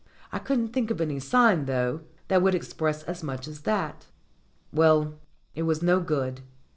[0.31, 4.07] I couldn't think of any sign, though, that would express as much as that.
[4.73, 5.19] Well,
[5.53, 6.41] it was no good.